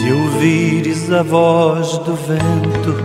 Se 0.00 0.10
ouvires 0.14 1.12
a 1.12 1.22
voz 1.22 1.98
do 1.98 2.14
vento 2.14 2.96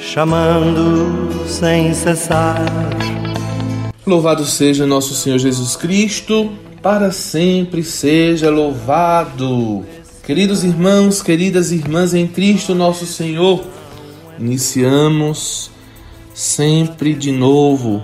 chamando 0.00 1.46
sem 1.46 1.92
cessar. 1.92 2.64
Louvado 4.06 4.46
seja 4.46 4.86
nosso 4.86 5.12
Senhor 5.12 5.38
Jesus 5.38 5.76
Cristo, 5.76 6.50
para 6.80 7.12
sempre 7.12 7.84
seja 7.84 8.48
louvado. 8.48 9.84
Queridos 10.24 10.64
irmãos, 10.64 11.20
queridas 11.20 11.70
irmãs 11.70 12.14
em 12.14 12.26
Cristo, 12.26 12.74
nosso 12.74 13.04
Senhor, 13.04 13.62
iniciamos 14.38 15.70
sempre 16.32 17.12
de 17.12 17.30
novo 17.30 18.02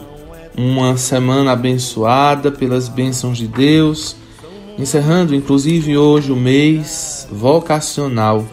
uma 0.54 0.98
semana 0.98 1.52
abençoada 1.52 2.52
pelas 2.52 2.90
bênçãos 2.90 3.38
de 3.38 3.48
Deus, 3.48 4.19
encerrando 4.78 5.34
inclusive 5.34 5.96
hoje 5.96 6.32
o 6.32 6.36
mês 6.36 7.26
vocacional. 7.30 8.44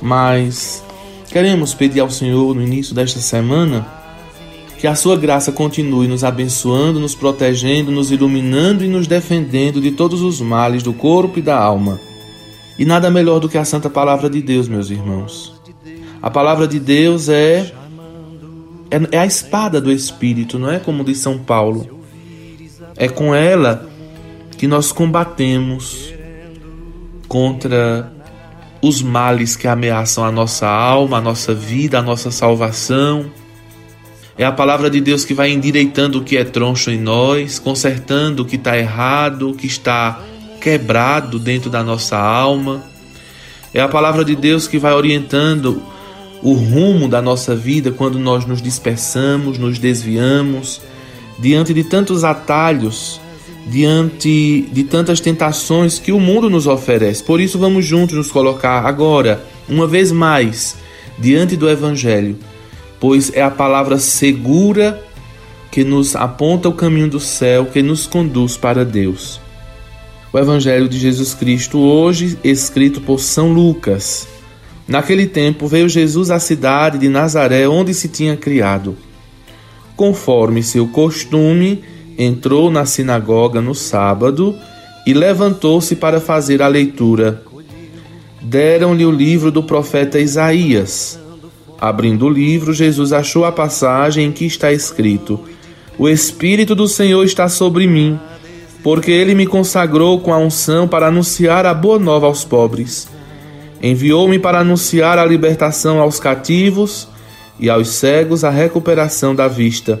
Mas 0.00 0.82
queremos 1.30 1.74
pedir 1.74 2.00
ao 2.00 2.10
Senhor 2.10 2.54
no 2.54 2.62
início 2.62 2.94
desta 2.94 3.20
semana 3.20 3.86
que 4.78 4.86
a 4.86 4.94
sua 4.94 5.16
graça 5.16 5.52
continue 5.52 6.08
nos 6.08 6.24
abençoando, 6.24 6.98
nos 6.98 7.14
protegendo, 7.14 7.90
nos 7.90 8.10
iluminando 8.10 8.82
e 8.82 8.88
nos 8.88 9.06
defendendo 9.06 9.80
de 9.80 9.90
todos 9.90 10.22
os 10.22 10.40
males 10.40 10.82
do 10.82 10.92
corpo 10.92 11.38
e 11.38 11.42
da 11.42 11.58
alma 11.58 12.00
e 12.80 12.84
nada 12.86 13.10
melhor 13.10 13.40
do 13.40 13.48
que 13.48 13.58
a 13.58 13.64
santa 13.64 13.90
palavra 13.90 14.30
de 14.30 14.40
Deus, 14.40 14.66
meus 14.66 14.88
irmãos. 14.88 15.52
A 16.22 16.30
palavra 16.30 16.66
de 16.66 16.80
Deus 16.80 17.28
é, 17.28 17.70
é, 18.90 18.98
é 19.12 19.18
a 19.18 19.26
espada 19.26 19.78
do 19.82 19.92
Espírito, 19.92 20.58
não 20.58 20.70
é 20.70 20.78
como 20.78 21.04
diz 21.04 21.18
São 21.18 21.36
Paulo. 21.36 22.00
É 22.96 23.06
com 23.06 23.34
ela 23.34 23.89
que 24.60 24.68
nós 24.68 24.92
combatemos 24.92 26.12
contra 27.26 28.12
os 28.82 29.00
males 29.00 29.56
que 29.56 29.66
ameaçam 29.66 30.22
a 30.22 30.30
nossa 30.30 30.68
alma, 30.68 31.16
a 31.16 31.20
nossa 31.22 31.54
vida, 31.54 31.98
a 31.98 32.02
nossa 32.02 32.30
salvação. 32.30 33.32
É 34.36 34.44
a 34.44 34.52
palavra 34.52 34.90
de 34.90 35.00
Deus 35.00 35.24
que 35.24 35.32
vai 35.32 35.50
endireitando 35.50 36.18
o 36.18 36.22
que 36.22 36.36
é 36.36 36.44
troncho 36.44 36.90
em 36.90 37.00
nós, 37.00 37.58
consertando 37.58 38.42
o 38.42 38.44
que 38.44 38.56
está 38.56 38.76
errado, 38.76 39.48
o 39.48 39.54
que 39.54 39.66
está 39.66 40.20
quebrado 40.60 41.38
dentro 41.38 41.70
da 41.70 41.82
nossa 41.82 42.18
alma. 42.18 42.84
É 43.72 43.80
a 43.80 43.88
palavra 43.88 44.22
de 44.26 44.36
Deus 44.36 44.68
que 44.68 44.78
vai 44.78 44.92
orientando 44.92 45.82
o 46.42 46.52
rumo 46.52 47.08
da 47.08 47.22
nossa 47.22 47.56
vida 47.56 47.92
quando 47.92 48.18
nós 48.18 48.44
nos 48.44 48.60
dispersamos, 48.60 49.56
nos 49.56 49.78
desviamos, 49.78 50.82
diante 51.38 51.72
de 51.72 51.82
tantos 51.82 52.24
atalhos, 52.24 53.22
diante 53.70 54.68
de 54.72 54.84
tantas 54.84 55.20
tentações 55.20 55.98
que 55.98 56.12
o 56.12 56.20
mundo 56.20 56.50
nos 56.50 56.66
oferece. 56.66 57.22
Por 57.22 57.40
isso, 57.40 57.58
vamos 57.58 57.86
juntos 57.86 58.16
nos 58.16 58.30
colocar 58.30 58.84
agora, 58.84 59.42
uma 59.68 59.86
vez 59.86 60.12
mais, 60.12 60.76
diante 61.18 61.56
do 61.56 61.70
Evangelho, 61.70 62.36
pois 62.98 63.32
é 63.32 63.40
a 63.40 63.50
palavra 63.50 63.98
segura 63.98 65.02
que 65.70 65.84
nos 65.84 66.16
aponta 66.16 66.68
o 66.68 66.74
caminho 66.74 67.08
do 67.08 67.20
céu, 67.20 67.66
que 67.66 67.80
nos 67.82 68.06
conduz 68.06 68.56
para 68.56 68.84
Deus 68.84 69.40
o 70.32 70.38
Evangelho 70.38 70.88
de 70.88 70.96
Jesus 70.96 71.34
Cristo, 71.34 71.78
hoje 71.78 72.38
escrito 72.44 73.00
por 73.00 73.18
São 73.18 73.52
Lucas. 73.52 74.28
Naquele 74.86 75.26
tempo 75.26 75.66
veio 75.66 75.88
Jesus 75.88 76.30
à 76.30 76.38
cidade 76.38 76.98
de 76.98 77.08
Nazaré, 77.08 77.68
onde 77.68 77.92
se 77.92 78.08
tinha 78.08 78.36
criado. 78.36 78.96
Conforme 79.96 80.62
seu 80.62 80.86
costume, 80.86 81.82
entrou 82.22 82.70
na 82.70 82.84
sinagoga 82.84 83.60
no 83.60 83.74
sábado 83.74 84.54
e 85.06 85.14
levantou-se 85.14 85.96
para 85.96 86.20
fazer 86.20 86.60
a 86.60 86.68
leitura. 86.68 87.42
Deram-lhe 88.42 89.06
o 89.06 89.10
livro 89.10 89.50
do 89.50 89.62
profeta 89.62 90.18
Isaías. 90.18 91.18
Abrindo 91.80 92.26
o 92.26 92.30
livro, 92.30 92.74
Jesus 92.74 93.12
achou 93.12 93.44
a 93.44 93.52
passagem 93.52 94.26
em 94.26 94.32
que 94.32 94.44
está 94.44 94.70
escrito: 94.70 95.40
O 95.98 96.08
Espírito 96.08 96.74
do 96.74 96.86
Senhor 96.86 97.24
está 97.24 97.48
sobre 97.48 97.86
mim 97.86 98.18
porque 98.82 99.10
ele 99.10 99.34
me 99.34 99.46
consagrou 99.46 100.20
com 100.20 100.32
a 100.32 100.38
unção 100.38 100.88
para 100.88 101.08
anunciar 101.08 101.66
a 101.66 101.74
boa 101.74 101.98
nova 101.98 102.26
aos 102.26 102.44
pobres. 102.44 103.08
Enviou-me 103.82 104.38
para 104.38 104.60
anunciar 104.60 105.18
a 105.18 105.24
libertação 105.24 106.00
aos 106.00 106.18
cativos 106.18 107.08
e 107.58 107.68
aos 107.68 107.88
cegos 107.88 108.44
a 108.44 108.50
recuperação 108.50 109.34
da 109.34 109.48
vista, 109.48 110.00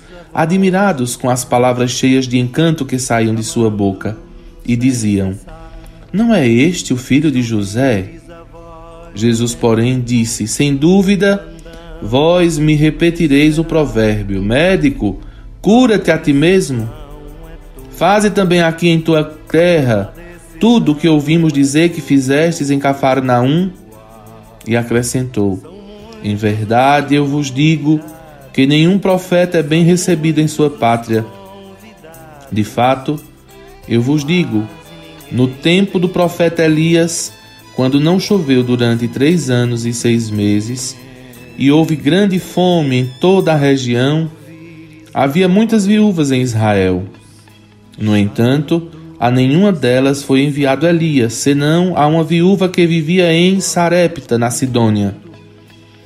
admirados 0.33 1.15
com 1.15 1.29
as 1.29 1.43
palavras 1.43 1.91
cheias 1.91 2.27
de 2.27 2.37
encanto 2.37 2.85
que 2.85 2.99
saíam 2.99 3.35
de 3.35 3.43
sua 3.43 3.69
boca, 3.69 4.17
e 4.65 4.75
diziam: 4.75 5.33
Não 6.11 6.33
é 6.33 6.47
este 6.47 6.93
o 6.93 6.97
filho 6.97 7.31
de 7.31 7.41
José? 7.41 8.11
Jesus, 9.13 9.53
porém, 9.53 9.99
disse: 9.99 10.47
Sem 10.47 10.75
dúvida, 10.75 11.45
vós 12.01 12.57
me 12.57 12.75
repetireis 12.75 13.57
o 13.57 13.63
provérbio: 13.63 14.41
Médico, 14.41 15.19
Cura-te 15.61 16.09
a 16.09 16.17
ti 16.17 16.33
mesmo. 16.33 16.89
Faze 17.91 18.31
também 18.31 18.63
aqui 18.63 18.89
em 18.89 18.99
tua 18.99 19.23
terra 19.23 20.11
tudo 20.59 20.91
o 20.91 20.95
que 20.95 21.07
ouvimos 21.07 21.53
dizer 21.53 21.89
que 21.89 22.01
fizestes 22.01 22.71
em 22.71 22.79
Cafarnaum. 22.79 23.69
E 24.65 24.75
acrescentou: 24.75 25.61
Em 26.23 26.35
verdade 26.35 27.13
eu 27.13 27.27
vos 27.27 27.51
digo 27.51 27.99
que 28.53 28.67
nenhum 28.67 28.99
profeta 28.99 29.59
é 29.59 29.63
bem 29.63 29.83
recebido 29.83 30.39
em 30.39 30.47
sua 30.47 30.69
pátria. 30.69 31.25
De 32.51 32.63
fato, 32.63 33.19
eu 33.87 34.01
vos 34.01 34.25
digo: 34.25 34.67
no 35.31 35.47
tempo 35.47 35.97
do 35.99 36.09
profeta 36.09 36.63
Elias, 36.63 37.33
quando 37.75 37.99
não 37.99 38.19
choveu 38.19 38.63
durante 38.63 39.07
três 39.07 39.49
anos 39.49 39.85
e 39.85 39.93
seis 39.93 40.29
meses, 40.29 40.95
e 41.57 41.71
houve 41.71 41.95
grande 41.95 42.39
fome 42.39 42.99
em 42.99 43.11
toda 43.19 43.53
a 43.53 43.57
região, 43.57 44.29
Havia 45.13 45.49
muitas 45.49 45.85
viúvas 45.85 46.31
em 46.31 46.41
Israel. 46.41 47.03
No 47.97 48.15
entanto, 48.15 48.89
a 49.19 49.29
nenhuma 49.29 49.69
delas 49.69 50.23
foi 50.23 50.41
enviado 50.41 50.87
Elias, 50.87 51.33
senão 51.33 51.97
a 51.97 52.07
uma 52.07 52.23
viúva 52.23 52.69
que 52.69 52.87
vivia 52.87 53.33
em 53.33 53.59
Sarepta, 53.59 54.37
na 54.37 54.49
Sidônia. 54.49 55.13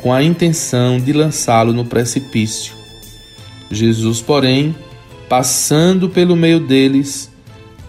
com 0.00 0.12
a 0.12 0.22
intenção 0.22 0.98
de 0.98 1.12
lançá-lo 1.12 1.72
no 1.72 1.84
precipício. 1.84 2.74
Jesus, 3.70 4.20
porém, 4.20 4.74
passando 5.28 6.08
pelo 6.08 6.36
meio 6.36 6.60
deles, 6.60 7.30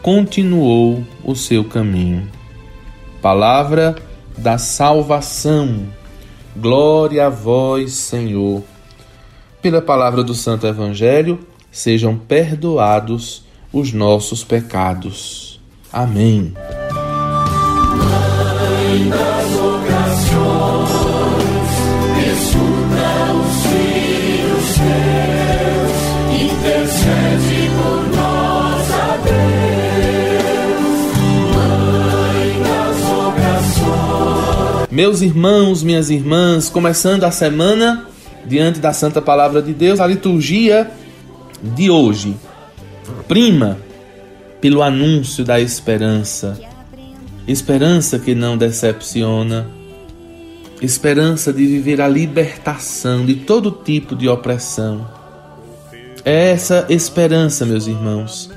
continuou 0.02 1.04
o 1.24 1.36
seu 1.36 1.64
caminho. 1.64 2.28
Palavra 3.22 3.96
da 4.38 4.58
salvação. 4.58 5.88
Glória 6.56 7.28
a 7.28 7.30
vós, 7.30 7.94
Senhor 7.94 8.64
pela 9.62 9.82
palavra 9.82 10.24
do 10.24 10.34
Santo 10.34 10.66
Evangelho, 10.66 11.40
sejam 11.70 12.18
perdoados 12.18 13.44
os 13.74 13.92
nossos 13.92 14.42
pecados. 14.44 15.60
Amém. 15.92 16.54
Mãe 17.98 19.57
Meus 34.98 35.22
irmãos, 35.22 35.84
minhas 35.84 36.10
irmãs, 36.10 36.70
começando 36.70 37.24
a 37.24 37.30
semana 37.30 38.08
diante 38.48 38.80
da 38.80 38.92
Santa 38.92 39.22
Palavra 39.22 39.62
de 39.62 39.72
Deus, 39.72 40.00
a 40.00 40.08
liturgia 40.08 40.90
de 41.62 41.88
hoje 41.92 42.36
prima 43.28 43.78
pelo 44.60 44.82
anúncio 44.82 45.46
da 45.46 45.62
esperança. 45.62 46.60
Esperança 47.48 48.18
que 48.18 48.34
não 48.34 48.58
decepciona, 48.58 49.70
esperança 50.82 51.54
de 51.54 51.64
viver 51.68 52.02
a 52.02 52.08
libertação 52.08 53.24
de 53.24 53.36
todo 53.36 53.70
tipo 53.70 54.16
de 54.16 54.28
opressão. 54.28 55.08
É 56.26 56.50
essa 56.50 56.88
esperança, 56.90 57.68
meus 57.68 57.86
irmãos, 57.86 58.50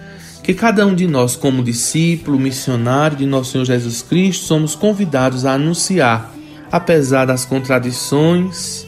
que 0.50 0.54
cada 0.54 0.84
um 0.84 0.96
de 0.96 1.06
nós, 1.06 1.36
como 1.36 1.62
discípulo, 1.62 2.36
missionário 2.36 3.16
de 3.16 3.24
nosso 3.24 3.52
Senhor 3.52 3.64
Jesus 3.64 4.02
Cristo, 4.02 4.46
somos 4.46 4.74
convidados 4.74 5.46
a 5.46 5.52
anunciar, 5.52 6.34
apesar 6.72 7.24
das 7.24 7.44
contradições, 7.44 8.84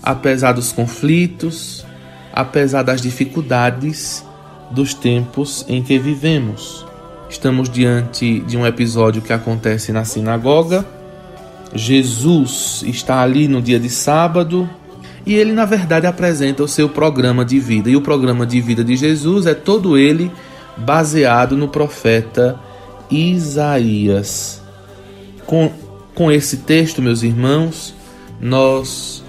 apesar 0.00 0.52
dos 0.52 0.70
conflitos, 0.70 1.84
apesar 2.32 2.84
das 2.84 3.02
dificuldades 3.02 4.24
dos 4.70 4.94
tempos 4.94 5.64
em 5.68 5.82
que 5.82 5.98
vivemos. 5.98 6.86
Estamos 7.28 7.68
diante 7.68 8.38
de 8.42 8.56
um 8.56 8.64
episódio 8.64 9.20
que 9.20 9.32
acontece 9.32 9.90
na 9.90 10.04
sinagoga. 10.04 10.86
Jesus 11.74 12.84
está 12.86 13.20
ali 13.20 13.48
no 13.48 13.60
dia 13.60 13.80
de 13.80 13.90
sábado 13.90 14.70
e 15.26 15.34
ele, 15.34 15.50
na 15.50 15.64
verdade, 15.64 16.06
apresenta 16.06 16.62
o 16.62 16.68
seu 16.68 16.88
programa 16.88 17.44
de 17.44 17.58
vida. 17.58 17.90
E 17.90 17.96
o 17.96 18.00
programa 18.00 18.46
de 18.46 18.60
vida 18.60 18.84
de 18.84 18.94
Jesus 18.94 19.46
é 19.46 19.54
todo 19.54 19.98
ele 19.98 20.30
baseado 20.80 21.56
no 21.56 21.68
profeta 21.68 22.58
Isaías. 23.10 24.60
Com, 25.46 25.72
com 26.14 26.30
esse 26.30 26.58
texto, 26.58 27.02
meus 27.02 27.22
irmãos, 27.22 27.94
nós 28.40 29.22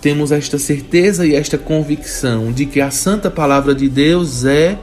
temos 0.00 0.32
esta 0.32 0.58
certeza 0.58 1.26
e 1.26 1.34
esta 1.34 1.56
convicção 1.56 2.52
de 2.52 2.66
que 2.66 2.80
a 2.80 2.90
santa 2.90 3.30
palavra 3.30 3.74
de 3.74 3.88
Deus 3.88 4.44
é 4.44 4.76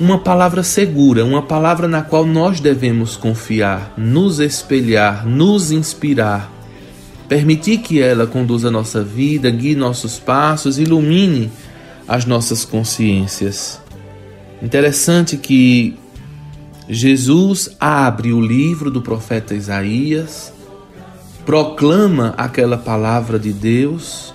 uma 0.00 0.18
palavra 0.18 0.62
segura, 0.62 1.24
uma 1.24 1.42
palavra 1.42 1.86
na 1.86 2.02
qual 2.02 2.26
nós 2.26 2.60
devemos 2.60 3.16
confiar, 3.16 3.94
nos 3.96 4.40
espelhar, 4.40 5.26
nos 5.26 5.70
inspirar, 5.70 6.50
permitir 7.28 7.78
que 7.78 8.00
ela 8.00 8.26
conduza 8.26 8.68
a 8.68 8.70
nossa 8.70 9.04
vida, 9.04 9.50
guie 9.50 9.74
nossos 9.74 10.18
passos, 10.18 10.78
ilumine 10.78 11.52
as 12.08 12.24
nossas 12.24 12.64
consciências. 12.64 13.83
Interessante 14.64 15.36
que 15.36 15.94
Jesus 16.88 17.76
abre 17.78 18.32
o 18.32 18.40
livro 18.40 18.90
do 18.90 19.02
profeta 19.02 19.54
Isaías, 19.54 20.54
proclama 21.44 22.32
aquela 22.38 22.78
palavra 22.78 23.38
de 23.38 23.52
Deus 23.52 24.32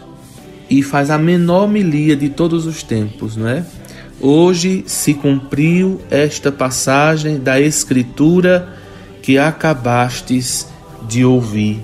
e 0.69 0.83
faz 0.83 1.09
a 1.09 1.17
menor 1.17 1.63
homilia 1.63 2.15
de 2.15 2.29
todos 2.29 2.67
os 2.67 2.83
tempos, 2.83 3.35
não 3.35 3.47
é? 3.47 3.65
Hoje 4.21 4.83
se 4.85 5.15
cumpriu 5.15 5.99
esta 6.11 6.51
passagem 6.51 7.39
da 7.39 7.59
Escritura 7.59 8.77
que 9.23 9.39
acabastes 9.39 10.67
de 11.07 11.25
ouvir. 11.25 11.83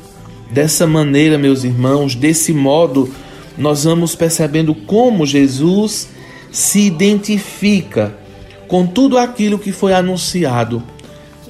Dessa 0.51 0.85
maneira, 0.85 1.39
meus 1.39 1.63
irmãos, 1.63 2.13
desse 2.13 2.53
modo, 2.53 3.11
nós 3.57 3.85
vamos 3.85 4.13
percebendo 4.13 4.75
como 4.75 5.25
Jesus 5.25 6.09
se 6.51 6.81
identifica 6.81 8.23
com 8.75 8.85
tudo 8.85 9.17
aquilo 9.17 9.57
que 9.57 9.71
foi 9.71 9.93
anunciado 9.93 10.83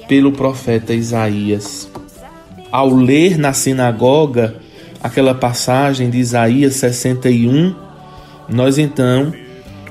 pelo 0.06 0.30
profeta 0.30 0.94
Isaías. 0.94 1.90
Ao 2.70 2.88
ler 2.88 3.36
na 3.36 3.52
sinagoga 3.52 4.54
aquela 5.02 5.34
passagem 5.34 6.08
de 6.08 6.18
Isaías 6.18 6.76
61, 6.76 7.74
nós 8.48 8.78
então 8.78 9.34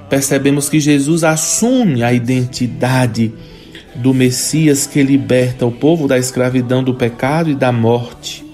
percebemos 0.10 0.70
que 0.70 0.80
Jesus 0.80 1.26
assume 1.26 2.06
a 2.06 2.14
identidade 2.14 3.34
do 3.96 4.14
Messias 4.14 4.88
que 4.88 5.04
liberta 5.04 5.66
o 5.66 5.72
povo 5.74 6.08
da 6.08 6.18
escravidão 6.18 6.82
do 6.82 6.94
pecado 6.94 7.50
e 7.50 7.54
da 7.54 7.70
morte. 7.70 8.46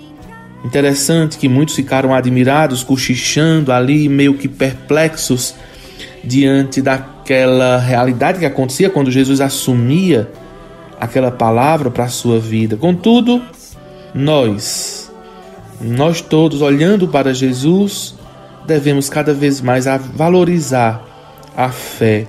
Interessante 0.65 1.37
que 1.37 1.47
muitos 1.47 1.75
ficaram 1.75 2.15
admirados, 2.15 2.83
cochichando 2.83 3.71
ali, 3.71 4.09
meio 4.09 4.33
que 4.33 4.47
perplexos 4.47 5.53
diante 6.23 6.81
daquela 7.31 7.77
realidade 7.77 8.39
que 8.39 8.45
acontecia 8.45 8.89
quando 8.89 9.09
Jesus 9.09 9.39
assumia 9.39 10.29
aquela 10.99 11.31
palavra 11.31 11.89
para 11.89 12.03
a 12.03 12.09
sua 12.09 12.37
vida. 12.39 12.75
Contudo, 12.75 13.41
nós, 14.13 15.09
nós 15.79 16.19
todos 16.19 16.61
olhando 16.61 17.07
para 17.07 17.33
Jesus, 17.33 18.15
devemos 18.67 19.09
cada 19.09 19.33
vez 19.33 19.61
mais 19.61 19.85
valorizar 20.13 21.01
a 21.55 21.69
fé, 21.69 22.27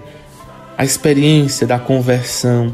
a 0.79 0.85
experiência 0.85 1.67
da 1.67 1.81
conversão, 1.81 2.73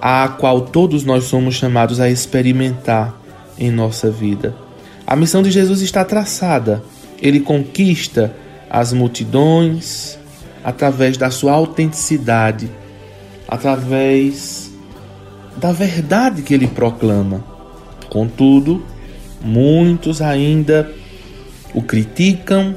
a 0.00 0.28
qual 0.28 0.60
todos 0.60 1.02
nós 1.02 1.24
somos 1.24 1.56
chamados 1.56 1.98
a 1.98 2.08
experimentar 2.08 3.12
em 3.58 3.72
nossa 3.72 4.08
vida. 4.08 4.54
A 5.04 5.16
missão 5.16 5.42
de 5.42 5.50
Jesus 5.50 5.80
está 5.80 6.04
traçada. 6.04 6.80
Ele 7.20 7.40
conquista 7.40 8.32
as 8.70 8.92
multidões 8.92 10.19
através 10.62 11.16
da 11.16 11.30
sua 11.30 11.52
autenticidade, 11.52 12.70
através 13.48 14.70
da 15.56 15.72
verdade 15.72 16.42
que 16.42 16.54
ele 16.54 16.66
proclama. 16.66 17.44
Contudo, 18.08 18.84
muitos 19.40 20.20
ainda 20.20 20.90
o 21.74 21.82
criticam, 21.82 22.74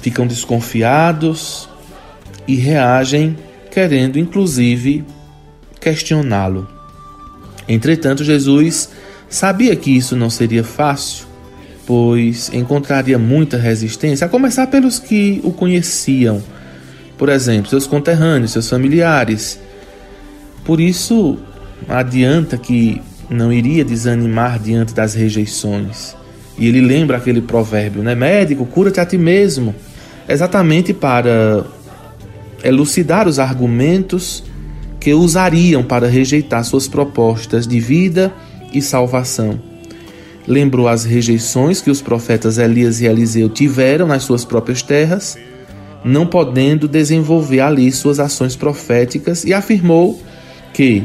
ficam 0.00 0.26
desconfiados 0.26 1.68
e 2.46 2.56
reagem 2.56 3.36
querendo, 3.70 4.18
inclusive, 4.18 5.04
questioná-lo. 5.80 6.68
Entretanto, 7.68 8.24
Jesus 8.24 8.90
sabia 9.28 9.76
que 9.76 9.94
isso 9.94 10.16
não 10.16 10.30
seria 10.30 10.64
fácil, 10.64 11.26
pois 11.86 12.50
encontraria 12.52 13.18
muita 13.18 13.56
resistência, 13.56 14.26
a 14.26 14.28
começar 14.28 14.66
pelos 14.68 14.98
que 14.98 15.40
o 15.44 15.52
conheciam, 15.52 16.42
por 17.18 17.28
exemplo, 17.28 17.68
seus 17.68 17.86
conterrâneos, 17.86 18.52
seus 18.52 18.70
familiares. 18.70 19.60
Por 20.64 20.80
isso, 20.80 21.36
adianta 21.88 22.56
que 22.56 23.02
não 23.28 23.52
iria 23.52 23.84
desanimar 23.84 24.58
diante 24.58 24.94
das 24.94 25.14
rejeições. 25.14 26.16
E 26.56 26.66
ele 26.66 26.80
lembra 26.80 27.18
aquele 27.18 27.42
provérbio, 27.42 28.02
né? 28.02 28.14
Médico, 28.14 28.64
cura-te 28.64 29.00
a 29.00 29.04
ti 29.04 29.18
mesmo 29.18 29.74
exatamente 30.28 30.92
para 30.92 31.64
elucidar 32.62 33.26
os 33.26 33.38
argumentos 33.38 34.44
que 35.00 35.14
usariam 35.14 35.82
para 35.82 36.06
rejeitar 36.06 36.64
suas 36.64 36.86
propostas 36.86 37.66
de 37.66 37.80
vida 37.80 38.32
e 38.72 38.82
salvação. 38.82 39.58
Lembrou 40.46 40.88
as 40.88 41.04
rejeições 41.04 41.80
que 41.80 41.90
os 41.90 42.02
profetas 42.02 42.58
Elias 42.58 43.00
e 43.00 43.06
Eliseu 43.06 43.48
tiveram 43.48 44.06
nas 44.06 44.24
suas 44.24 44.44
próprias 44.44 44.82
terras, 44.82 45.38
não 46.04 46.26
podendo 46.26 46.86
desenvolver 46.86 47.60
ali 47.60 47.90
suas 47.92 48.20
ações 48.20 48.56
proféticas, 48.56 49.44
e 49.44 49.52
afirmou 49.52 50.20
que 50.72 51.04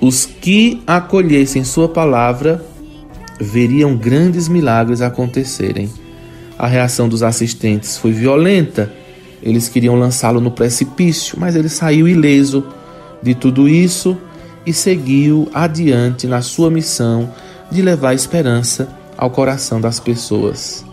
os 0.00 0.26
que 0.26 0.82
acolhessem 0.86 1.62
sua 1.64 1.88
palavra 1.88 2.64
veriam 3.40 3.96
grandes 3.96 4.48
milagres 4.48 5.00
acontecerem. 5.00 5.88
A 6.58 6.66
reação 6.66 7.08
dos 7.08 7.22
assistentes 7.22 7.96
foi 7.96 8.12
violenta. 8.12 8.92
Eles 9.42 9.68
queriam 9.68 9.96
lançá-lo 9.96 10.40
no 10.40 10.50
precipício, 10.50 11.36
mas 11.38 11.56
ele 11.56 11.68
saiu 11.68 12.06
ileso 12.06 12.64
de 13.22 13.34
tudo 13.34 13.68
isso 13.68 14.16
e 14.64 14.72
seguiu 14.72 15.48
adiante 15.52 16.26
na 16.26 16.40
sua 16.40 16.70
missão 16.70 17.32
de 17.70 17.82
levar 17.82 18.14
esperança 18.14 18.88
ao 19.16 19.30
coração 19.30 19.80
das 19.80 19.98
pessoas. 19.98 20.84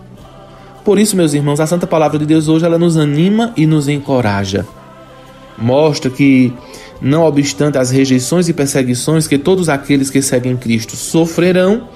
Por 0.84 0.98
isso, 0.98 1.16
meus 1.16 1.34
irmãos, 1.34 1.60
a 1.60 1.68
santa 1.68 1.86
palavra 1.86 2.18
de 2.18 2.26
Deus 2.26 2.48
hoje 2.48 2.66
ela 2.66 2.80
nos 2.80 2.98
anima 2.98 3.54
e 3.56 3.66
nos 3.66 3.88
encoraja. 3.88 4.66
Mostra 5.58 6.10
que, 6.10 6.54
não 7.02 7.24
obstante 7.24 7.78
as 7.78 7.92
rejeições 7.92 8.48
e 8.48 8.54
perseguições 8.54 9.28
que 9.28 9.38
todos 9.38 9.70
aqueles 9.70 10.10
que 10.10 10.22
seguem 10.22 10.56
Cristo 10.56 10.96
sofrerão, 10.96 11.88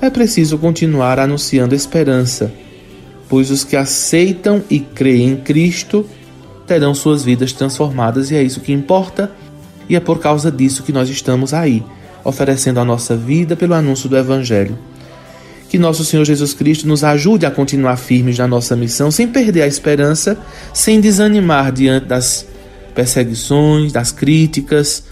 é 0.00 0.10
preciso 0.10 0.58
continuar 0.58 1.18
anunciando 1.18 1.74
esperança 1.74 2.52
pois 3.28 3.50
os 3.50 3.64
que 3.64 3.76
aceitam 3.76 4.62
e 4.70 4.80
creem 4.80 5.30
em 5.30 5.36
Cristo 5.36 6.06
terão 6.66 6.94
suas 6.94 7.24
vidas 7.24 7.52
transformadas 7.52 8.30
e 8.30 8.36
é 8.36 8.42
isso 8.42 8.60
que 8.60 8.72
importa, 8.72 9.30
e 9.88 9.96
é 9.96 10.00
por 10.00 10.18
causa 10.18 10.50
disso 10.50 10.82
que 10.82 10.92
nós 10.92 11.08
estamos 11.10 11.52
aí, 11.52 11.82
oferecendo 12.22 12.80
a 12.80 12.84
nossa 12.84 13.16
vida 13.16 13.54
pelo 13.54 13.74
anúncio 13.74 14.08
do 14.08 14.16
Evangelho. 14.16 14.78
Que 15.74 15.78
nosso 15.78 16.04
Senhor 16.04 16.24
Jesus 16.24 16.54
Cristo 16.54 16.86
nos 16.86 17.02
ajude 17.02 17.44
a 17.44 17.50
continuar 17.50 17.96
firmes 17.96 18.38
na 18.38 18.46
nossa 18.46 18.76
missão, 18.76 19.10
sem 19.10 19.26
perder 19.26 19.62
a 19.62 19.66
esperança, 19.66 20.38
sem 20.72 21.00
desanimar 21.00 21.72
diante 21.72 22.06
das 22.06 22.46
perseguições, 22.94 23.90
das 23.90 24.12
críticas, 24.12 25.02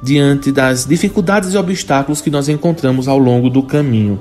diante 0.00 0.52
das 0.52 0.86
dificuldades 0.86 1.52
e 1.52 1.56
obstáculos 1.56 2.20
que 2.20 2.30
nós 2.30 2.48
encontramos 2.48 3.08
ao 3.08 3.18
longo 3.18 3.50
do 3.50 3.60
caminho. 3.60 4.20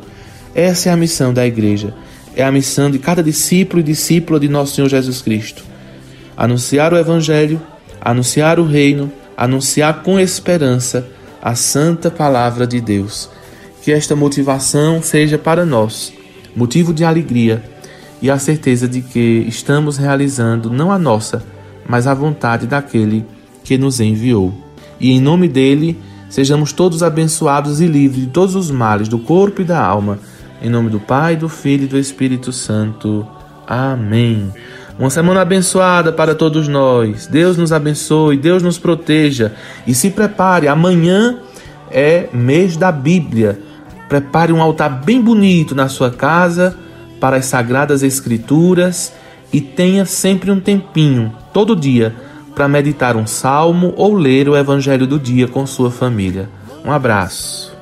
Essa 0.56 0.90
é 0.90 0.92
a 0.92 0.98
missão 0.98 1.32
da 1.32 1.46
igreja. 1.46 1.94
É 2.36 2.44
a 2.44 2.52
missão 2.52 2.90
de 2.90 2.98
cada 2.98 3.22
discípulo 3.22 3.80
e 3.80 3.84
discípula 3.84 4.40
de 4.40 4.50
nosso 4.50 4.74
Senhor 4.74 4.90
Jesus 4.90 5.22
Cristo. 5.22 5.64
Anunciar 6.36 6.92
o 6.92 6.98
Evangelho, 6.98 7.62
anunciar 8.02 8.60
o 8.60 8.66
Reino, 8.66 9.12
anunciar 9.38 10.02
com 10.02 10.20
esperança 10.20 11.08
a 11.40 11.54
santa 11.54 12.10
palavra 12.10 12.66
de 12.66 12.82
Deus. 12.82 13.30
Que 13.88 13.94
esta 13.94 14.18
motivação 14.18 15.02
seja 15.02 15.38
para 15.38 15.66
nós 15.66 16.12
motivo 16.54 16.94
de 16.94 17.06
alegria 17.06 17.64
e 18.22 18.30
a 18.30 18.38
certeza 18.38 18.86
de 18.86 19.02
que 19.02 19.46
estamos 19.48 19.96
realizando 19.96 20.70
não 20.70 20.92
a 20.92 21.00
nossa, 21.00 21.42
mas 21.88 22.06
a 22.06 22.14
vontade 22.14 22.68
daquele 22.68 23.26
que 23.64 23.78
nos 23.78 24.02
enviou. 24.02 24.54
E 25.00 25.12
em 25.12 25.22
nome 25.22 25.48
dele, 25.48 25.98
sejamos 26.28 26.74
todos 26.74 27.02
abençoados 27.02 27.80
e 27.80 27.86
livres 27.86 28.26
de 28.26 28.28
todos 28.28 28.56
os 28.56 28.70
males 28.70 29.08
do 29.08 29.20
corpo 29.20 29.62
e 29.62 29.64
da 29.64 29.82
alma. 29.82 30.20
Em 30.62 30.70
nome 30.70 30.90
do 30.90 31.00
Pai, 31.00 31.38
do 31.38 31.48
Filho 31.48 31.86
e 31.86 31.88
do 31.88 31.98
Espírito 31.98 32.52
Santo. 32.52 33.26
Amém. 33.66 34.52
Uma 35.00 35.10
semana 35.10 35.40
abençoada 35.40 36.12
para 36.12 36.36
todos 36.36 36.68
nós. 36.68 37.26
Deus 37.26 37.56
nos 37.56 37.72
abençoe, 37.72 38.36
Deus 38.36 38.62
nos 38.62 38.78
proteja 38.78 39.54
e 39.88 39.96
se 39.96 40.10
prepare. 40.10 40.68
Amanhã 40.68 41.40
é 41.90 42.28
mês 42.34 42.76
da 42.76 42.92
Bíblia. 42.92 43.66
Prepare 44.08 44.54
um 44.54 44.62
altar 44.62 45.04
bem 45.04 45.22
bonito 45.22 45.76
na 45.76 45.90
sua 45.90 46.10
casa 46.12 46.78
para 47.20 47.38
as 47.38 47.46
sagradas 47.46 48.04
escrituras 48.04 49.14
e 49.52 49.60
tenha 49.60 50.06
sempre 50.06 50.52
um 50.52 50.60
tempinho, 50.60 51.34
todo 51.54 51.76
dia, 51.76 52.16
para 52.56 52.68
meditar 52.68 53.16
um 53.16 53.28
salmo 53.28 53.94
ou 53.96 54.14
ler 54.14 54.50
o 54.50 54.58
evangelho 54.58 55.06
do 55.06 55.20
dia 55.20 55.48
com 55.48 55.66
sua 55.66 55.92
família. 55.92 56.50
Um 56.84 56.92
abraço. 56.92 57.76